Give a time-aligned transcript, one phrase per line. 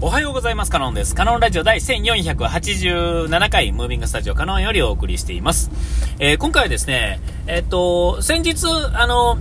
[0.00, 0.72] おはようございます。
[0.72, 1.14] カノンです。
[1.14, 5.70] カノンラジオ第1487回、ムービングスタジオカノンよりお送りしています。
[6.18, 9.38] えー、今回はですね、えっと、先日、あの、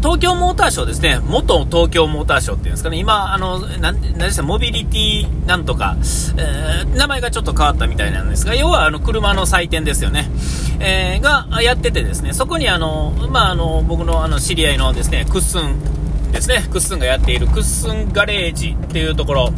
[0.00, 4.42] 東京モーターショーですね、元東京モーターショーっていうんですかね、今、あの、なん、なんでした？
[4.44, 10.30] モビリティなんとか、えー、名前がちょっと変わったみたいなんですが、要はあの、車の祭典ですよね、
[10.78, 19.52] えー、がやっててですね、そこにあの、まあ、あの、僕のあの、知り合いのですね、クッスンですね、クッスンがやっているクッスンガレージっていうところ、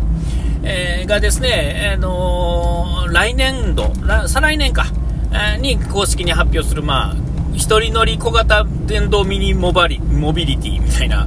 [0.65, 3.93] えー、がですね、えー、来年度、
[4.29, 4.87] 再来年か、
[5.61, 7.17] に公式に発表する、まあ、
[7.55, 11.27] 一人乗り小型電動ミニモバリモビリティみたいな、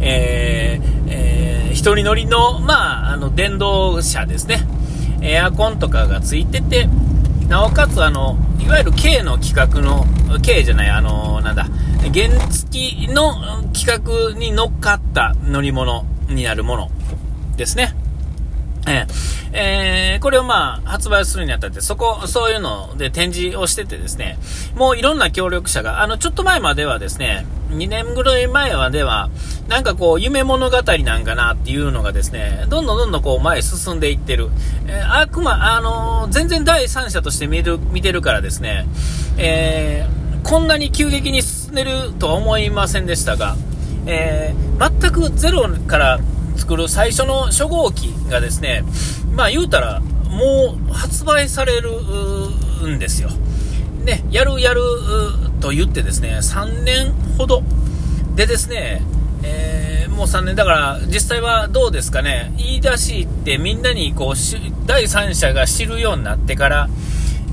[0.00, 4.66] えーえー、一人乗りの、まあ、あの電動車ですね。
[5.22, 6.88] エアコンとかがついてて、
[7.48, 10.04] なおかつ、あの、いわゆる K の規格の、
[10.42, 11.68] K じゃない、あの、なんだ、
[12.12, 16.90] 原付の規格に乗っかった乗り物になるもの
[17.56, 17.94] ですね。
[18.86, 24.38] えー、え、これをまあ、発売するにあたって、そこ、そういうので展示をしててですね、
[24.74, 29.30] もういろんな協力者が、あの、ちょっと前まではですね、2年ぐらい前までは、
[29.68, 34.50] なんかこう、夢物語なんかなっていうのがですね、どんどんどんどんこう、前進んでいってる。
[34.86, 38.86] えー、あくま、あのー、全然第三者として見る、見てるからですね、
[39.38, 43.56] えー、こんなに急激に進んでるとは思いませんでしたが、
[44.06, 46.20] えー、全くゼロから
[46.56, 48.84] 作る最初の初号機がですね、
[49.34, 51.90] まあ言うたら、もう発売される
[52.86, 53.30] んですよ。
[54.04, 54.80] ね、やるやる
[55.60, 57.62] と言ってですね、3年ほど
[58.34, 59.02] でですね、
[59.44, 66.88] えー、もう3年だから実際はどうですかね、言い出しってみんなにこう第三者が知るようになってから、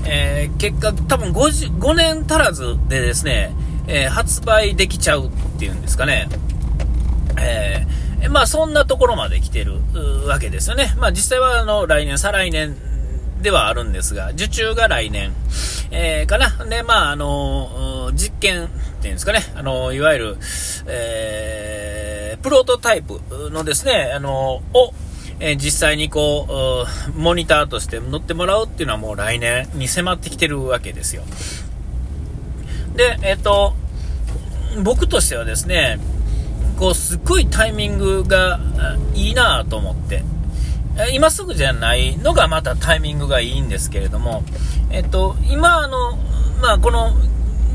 [0.06, 3.52] えー、結果多分 5, 5年足らずでですね、
[3.86, 6.28] えー、発売できちゃうっていうんですかね。
[7.38, 9.78] えーまあそんなところまで来てる
[10.26, 10.94] わけですよね。
[10.98, 12.76] まあ実際はあの来年、再来年
[13.42, 15.32] ではあるんですが、受注が来年、
[15.90, 16.64] えー、かな。
[16.66, 18.68] で、まああの、実験っ
[19.00, 20.36] ていうんですかね、あの、いわゆる、
[20.86, 23.20] えー、プロトタイプ
[23.50, 24.92] のですね、あの、を、
[25.40, 26.86] え、実際にこ
[27.16, 31.22] う、モニターとして乗ってもらうっていうのはもう来年に迫ってきてるわけですよ。
[32.94, 33.74] で、えっ、と、
[34.82, 35.98] 僕としてはですね、
[36.80, 38.58] こう、すっごいタイミングが
[39.14, 40.24] いいなと思って、
[41.12, 44.42] 今すぐじゃないのがまたタイミングがいいんですけれども、
[44.90, 46.16] えっと、今、あの、
[46.62, 47.14] まあ、この、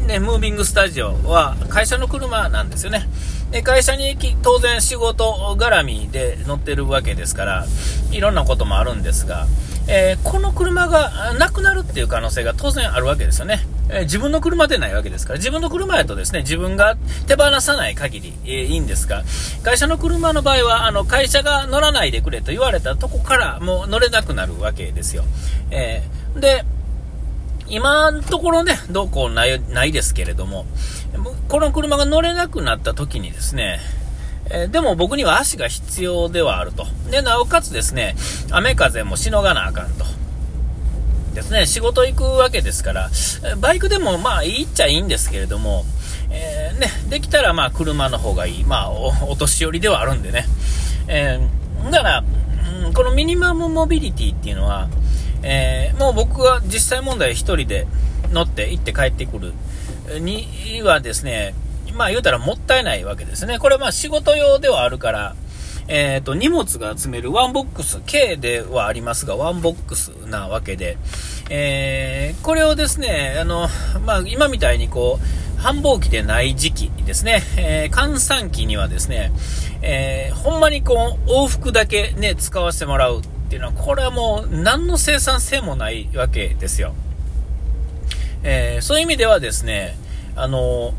[0.08, 3.08] ね、ムービングスタジオは会社の車なんですよね。
[3.52, 7.66] で会社に当然仕事絡みで乗ってるわけですから、
[8.12, 9.48] いろんなこともあるんですが、
[9.88, 13.66] えー、この車がなくなるっていう可能性が当然あるわけですよね。
[13.90, 16.96] えー、自分の車でないわけですから、自分の車やとですね、自分が
[17.28, 19.24] 手放さない限り、えー、いいんですが、
[19.64, 25.24] 会社の車の場合は、あの、会社が乗らないでくれと言われたとこからもう乗れなくなるわけですよ。
[25.72, 26.66] えー、で、
[27.68, 30.66] 今のところね、どうこうないないですけれども、
[31.48, 33.80] この車が乗れなくなった時にですね、
[34.52, 36.86] え、でも僕には足が必要ではあると。
[37.10, 38.16] で、なおかつですね、
[38.52, 40.06] 雨風もしのがなあかんと。
[41.36, 43.12] ですね、仕事行くわけですから、
[43.60, 45.86] バイクでもまあいいっちゃいいんですけれども、
[46.32, 48.64] えー、ね、できたらまあ車の方がいい。
[48.64, 50.46] まあお、お年寄りではあるんでね。
[51.08, 52.24] えー、だから、
[52.86, 54.88] うん、このミニマムモビリティっていうのは、
[55.44, 57.86] えー、もう僕は実際問題1人で
[58.32, 59.54] 乗って行って帰ってくる
[60.20, 61.54] にはですね、
[61.94, 63.60] まあ言うたらもったいないわけですね。
[63.60, 65.36] これはまあ仕事用ではあるから、
[65.88, 70.98] えっ、ー、と、荷物が積めるワンボックス、軽ではありますが、ワンボックスなわけで、
[71.50, 73.68] えー、これをですね、あの、
[74.06, 79.32] まあ、今みたいにこう、繁忙期でない時期ですね、えー、閑散期にはですね、
[79.82, 86.96] えー、ほんまにこう、往復だけね、使わせてもらうっていうのは、これはもう、何の生産性もないわけですよ。
[88.44, 89.98] えー、そういう意味ではですね、
[90.36, 90.94] あの、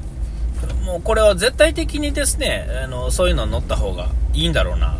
[0.84, 4.98] もうこれは絶対的にですね、あの、そういうのに乗った方がいいんだろうな。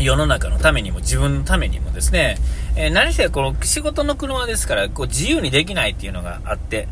[0.00, 2.36] 世の中のためにも自分のためにもですね、
[2.76, 6.88] えー、何せこの仕事の車ですからこう自由にできないっていうのがあって、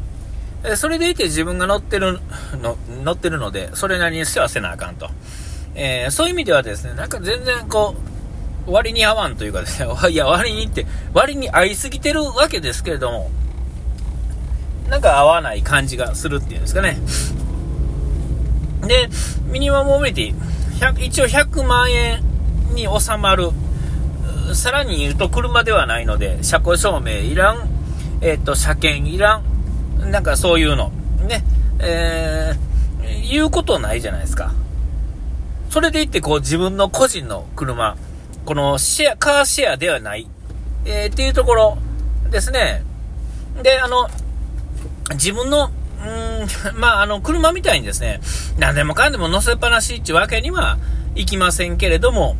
[0.64, 2.20] えそれでいて自分が乗ってる
[2.62, 5.10] の、乗ってるので、それなりに世話せなあかんと。
[5.74, 7.96] えー、そういう意味ではですね、なんか全然こ
[8.66, 13.30] う、割に合わんというかですね、 いや割にって、割に合いすぎてるわけですけれども、
[14.92, 16.98] なんか合わない感じがするっていうんですかね。
[18.86, 19.08] で、
[19.50, 22.22] ミニマムモビリティ、一応100万円
[22.74, 23.52] に収まる。
[24.52, 27.70] さらに言うと車ではないので、車庫証明いらん、
[28.20, 30.92] えっ、ー、と、車検いらん、なんかそういうの。
[31.26, 31.42] ね、
[31.78, 34.52] えー、言うことないじゃないですか。
[35.70, 37.96] それでいってこう自分の個人の車、
[38.44, 40.28] このシェア、カーシェアではない、
[40.84, 41.78] えー、っていうところ
[42.30, 42.84] ですね。
[43.62, 44.10] で、あの、
[45.10, 45.70] 自分の、
[46.04, 48.20] うん、 まあ、あの、車みたいにですね、
[48.58, 50.78] 何でもかんでも乗せっぱなしっていうわけには
[51.14, 52.36] いきませんけれども、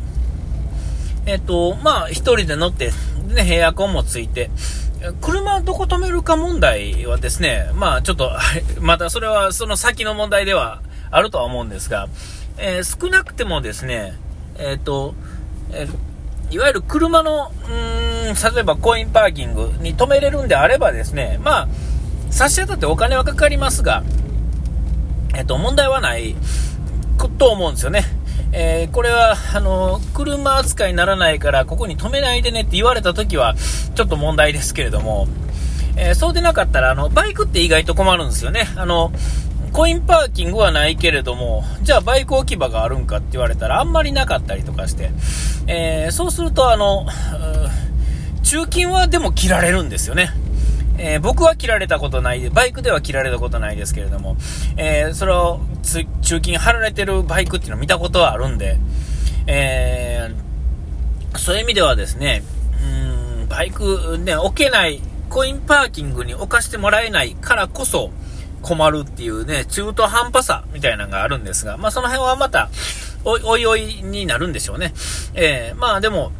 [1.25, 2.91] えっと、まあ、一人で乗って、
[3.27, 4.49] ね、エアコンもついて、
[5.21, 8.31] 車どこ止めるか問題はですね、まあ、ちょっと、
[8.79, 10.81] またそれはその先の問題では
[11.11, 12.07] あるとは思うんですが、
[12.57, 14.13] えー、少なくてもですね、
[14.57, 15.15] えっと、
[15.71, 15.87] え
[16.51, 21.67] いわゆる車の、うん、例えばコインパーキングに止めれるんであればですね、まあ、
[22.33, 24.03] 差し当たってお金はかかりますが、
[25.35, 26.35] えっと、問題はない
[27.37, 28.05] と思うんですよね。
[28.51, 33.55] えー、これは、あの、車扱いにならないから、ここに止めないでねって言われた時は、
[33.93, 35.27] ちょっと問題ですけれども、
[35.95, 38.67] えー、そうでなかったら、あの、バイクって意外と困るんですよね。
[38.77, 39.11] あの、
[39.71, 45.11] コインパーキングはないけれども、じゃあバイク置き場があるんかって言われたらあんまりなかったりとかして、
[45.67, 47.07] えー、そうするとあの、
[48.43, 50.31] 中金はでも切られるんですよね。
[50.97, 54.37] えー、僕は切られたことないで、バイクでは切られたことないですけれども、
[54.77, 55.59] えー、それを
[56.21, 58.77] 中金貼られてるバイクっていうのを見たことはあるんで、
[59.47, 62.43] えー、そういう意味ではですね、
[63.39, 68.11] うん、バイクね、置けない、コインパーキングに置かしてもらえないからこそ、
[68.61, 72.69] 困るっていうね、中途半端さみたいなのがあるんですが、まあその辺はまた、
[73.25, 74.93] おいおいおいになるんでしょうね。
[75.33, 76.31] えー、まあでも、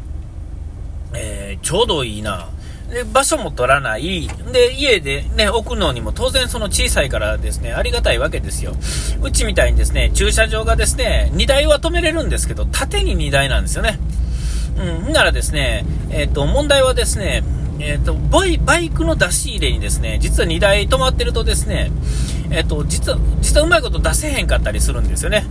[1.14, 2.48] えー、ちょうどいいな。
[2.94, 4.28] で、場所も取らない。
[4.52, 8.74] で、家でね、置くのにも当然その小さいからですね、ありがたいわけですよ。
[9.20, 13.98] うちみたいにですね、駐車場がですね、荷台は止めれるんですけど、縦に荷台なんですよね。
[14.78, 17.42] うん、ならですね、えっ、ー、と、問題はですね、
[17.80, 21.90] えっ、ー、と、バイ、バイクの出し入れにですね、実は2台止まってるとですね、
[22.50, 25.44] えっ、ー、と、実は、実はうまいこと出せへんかったりするんですよね。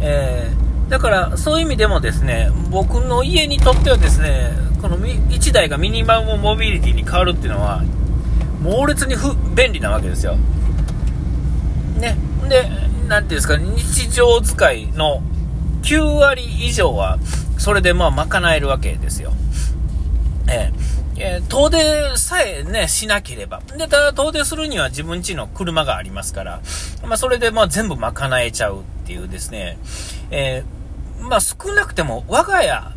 [0.00, 4.52] えー、だから、そういう意味でもですね、僕の家にとってはですね、
[4.82, 7.82] この1台がミニマムモビリティに変わるっていうのは、
[8.60, 9.14] 猛烈に
[9.54, 10.36] 便利なわけですよ。
[11.98, 12.16] ね。
[12.48, 12.68] で、
[13.08, 15.22] なんていうんですか、日常使いの
[15.82, 17.18] 9割以上は、
[17.58, 19.32] それでまあ賄えるわけですよ。
[20.48, 23.62] えーえー、遠出さえね、しなければ。
[23.76, 26.60] で、ただ遠出するには自分家の車がありますから、
[27.04, 29.78] まあ、それでまあ全部賄えちゃうっていうですね、
[30.30, 30.64] え、
[31.28, 32.92] まあ、少なくても我が家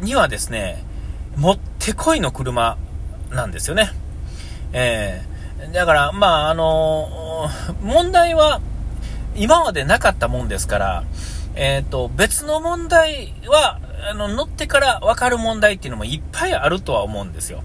[0.00, 0.84] にはですね、
[1.36, 2.76] もってこいの車
[3.30, 3.90] なんですよね。
[4.72, 7.48] えー、だから、まあ、あの
[7.82, 8.60] 問題は
[9.36, 11.04] 今までなかったもんですから、
[11.54, 13.80] えっ、ー、と、別の問題は、
[14.10, 17.62] あの、乗ってから分かる問題っていうのもいっぱいあるとは思うんですよ。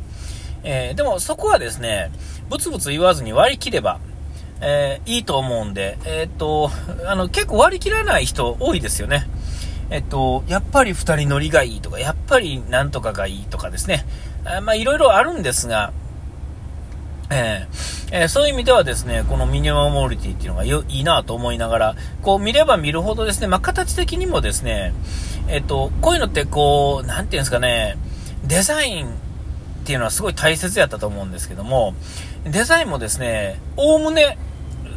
[0.64, 2.12] えー、でもそこはですね、
[2.50, 4.00] ブツブツ言わずに割り切れば、
[4.62, 6.72] えー、いいと思うんで、えっ、と、
[7.06, 9.28] あの、結構割り切らない人多いですよね。
[9.92, 14.06] えっと、やっぱり2人乗りがいいとか、やっぱりなんとかがいいとかですね。
[14.46, 15.92] あまあ、いろいろあるんですが、
[17.30, 24.94] えー、えー、そういう意味ではですね、このミニマムモリティっていうのがいいなと思いながら、こう見れば見るほどですね、まあ、形的にもですね、
[25.50, 27.98] えっと、こういうのってこう、なんていうんですかね、
[28.46, 29.10] デザインっ
[29.84, 31.96] ていうのはすごい大切やったと思うんですけども、
[32.46, 34.38] デザインもですね、おおむね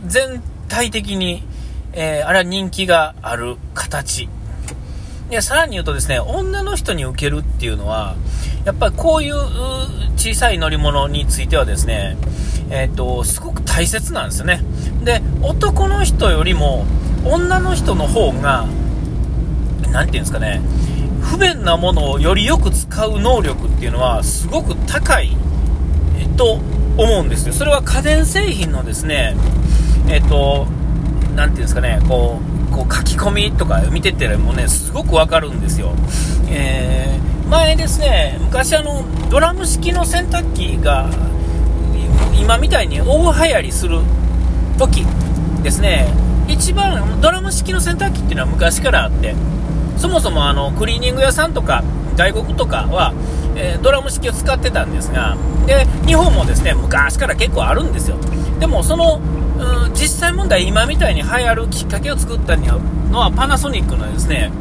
[0.06, 1.42] 全体的に、
[1.94, 4.28] えー、あれは人気がある形。
[5.34, 8.14] で、さらに言うとですね、女の人に受けるっていうのは、
[8.64, 9.34] やっぱりこういう
[10.16, 12.16] 小さい乗り物についてはですね、
[12.70, 14.60] えっ、ー、と、すごく大切なんですよね。
[15.02, 16.86] で、男の人よりも
[17.24, 18.66] 女の人の方が、
[19.90, 20.60] 何て言うんですかね、
[21.20, 25.36] 不便なものをよりよく使う能力っていうのはすごく高い、
[26.16, 26.60] えっと、
[26.96, 27.52] 思うんですよ。
[27.52, 29.34] それは家電製品のですね、
[30.08, 30.68] えっと、
[31.34, 35.92] 何て言うんですかね、こう、こう書き込みとか見ててもね、すごくわかるんですよ。
[36.48, 41.08] えー、前ですね、昔あの、ドラム式の洗濯機が、
[42.36, 44.00] 今みたいに大流行りする
[44.76, 45.06] 時
[45.62, 46.08] ですね、
[46.48, 49.34] 一番ドラム式の洗濯機っていうのは昔からあって、
[49.96, 51.84] そもそもあのクリーニング屋さんとか
[52.16, 53.14] 外国とかは、
[53.56, 58.16] えー、ドラム式を使ってたんですがで日本もですね昔から結構あるんですよ
[58.58, 59.20] でもその、
[59.86, 64.52] うん、実際問題今みたいに流行るきっかけを作ったのはパナソニックのですね、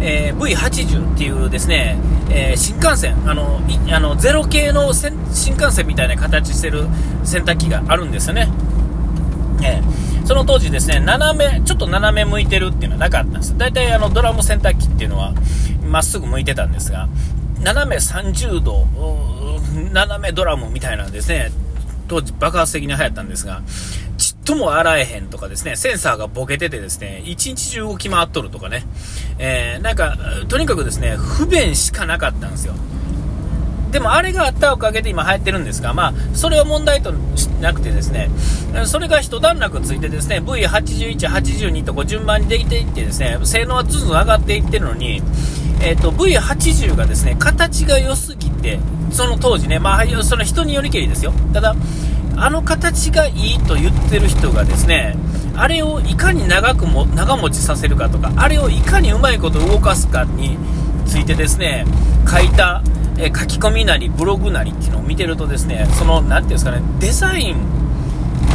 [0.00, 1.98] えー、V80 っていうですね、
[2.30, 3.60] えー、新幹線あの
[3.90, 5.12] あのゼロ系の新
[5.54, 6.86] 幹線みたいな形してる
[7.24, 8.48] 洗濯機があるんですよね、
[9.62, 13.56] えーその当時ですね、斜め、ちょっと斜め向いてるっていうのはなかったんです。
[13.56, 15.32] 大体あのドラム洗濯機っていうのは
[15.88, 17.08] まっすぐ向いてたんですが、
[17.60, 18.86] 斜め30度、
[19.92, 21.52] 斜めドラムみたいなんですね、
[22.08, 23.62] 当時爆発的に流行ったんですが、
[24.46, 28.84] とも洗えへんとかですね、センサーがボケててですね、一日中動き回っとるとかね、
[29.38, 30.16] えー、なんか、
[30.48, 32.74] とにかくですね、不便しかなかったんですよ。
[33.90, 37.12] でもあれがあったおかげで今流行ってるんですが、まあ、それは問題と
[37.60, 38.30] なくてですね、
[38.84, 45.22] それが一段落ついてですね、V81、82とこう順番にできていってですね、性能はずんずん上がっていってるのに、
[45.80, 48.78] えっ、ー、と、V80 がですね、形が良すぎて、
[49.10, 51.32] その当時ね、まあ、その人によりけりですよ。
[51.52, 51.74] ただ、
[52.36, 55.16] あの形がいいと言ってる人がですね、
[55.56, 60.58] あれをいかに長くも、長持ちさせるかとか、あれをいかにうまいこと動かすかに
[61.06, 61.86] ついてですね、
[62.30, 62.82] 書いた、
[63.18, 67.56] え書き込みなり、ブログなりっていうのを見てるとですね、その、なていうんですかね、デザイン、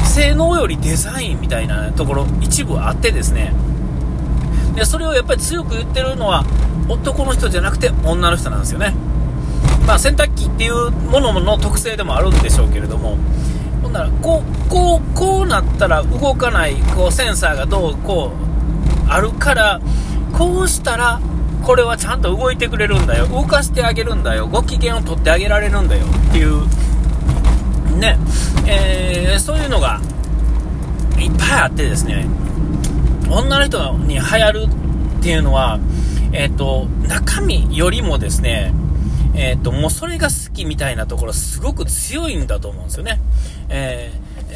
[0.06, 3.52] 性能よりデザインみたいなところ、一部あってですね、
[4.76, 6.46] でそれをやっぱり強く言ってるのは、
[6.88, 8.94] 男の人じゃなくて女の人なんですよね。
[9.88, 13.18] まあ、洗濯機っていうものの特性でもあるんでしょうけれども、
[13.92, 18.32] なら、こう、こう、こうなったら動かない、こう、センサーがどう、こ
[19.08, 19.82] う、あるから、
[20.34, 21.20] こうしたら、
[21.64, 23.28] これはちゃんと動いてくれるんだよ。
[23.28, 24.48] 動かしてあげるんだよ。
[24.48, 26.06] ご機嫌を取ってあげられるんだよ。
[26.30, 26.66] っていう、
[28.00, 28.18] ね、
[28.66, 30.02] えー、そういうのが、
[31.20, 32.26] いっぱいあってですね、
[33.30, 34.68] 女の人に流行る
[35.20, 35.80] っていうのは、
[36.34, 38.74] えっ、ー、と、中身よりもですね、
[39.36, 43.20] えっ、ー、と、もうそれが好きみたいなところすごく強いんだと思うんですよね。
[43.70, 44.12] え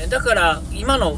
[0.05, 1.17] ー、だから、今の、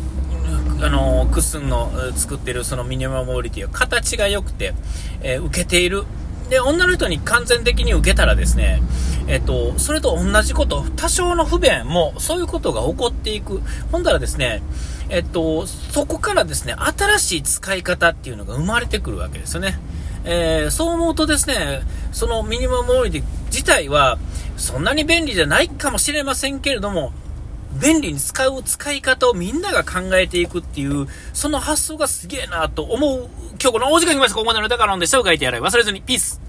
[0.82, 4.74] あの、クッスンの作ってるそのミニマムモリティは形が良くて、
[5.22, 6.04] えー、受けている。
[6.50, 8.82] で、女の人に完全的に受けたらですね、
[9.28, 13.62] えっと、それと同じこと、多少の不便も、そういうことが起こっていく。
[13.92, 14.62] ほんだらですね、
[15.10, 19.80] えっと、そこからですね、新しい使い方っていうのが生まれてくるわけですよね。
[20.24, 23.24] えー、そう思うとですね、そのミニマムモリティ
[23.58, 24.20] 自体は、
[24.56, 27.12] そんなに便利じゃないかもしれませんけれども、
[27.82, 34.36] 便利に使う使い方をみんなが考えていくっていう、その発想がすげえなと思う、今日このお時間来ました。
[34.36, 35.24] ここまでの高野でした。
[35.24, 36.02] 書いてやれ忘れずに。
[36.04, 36.47] ピース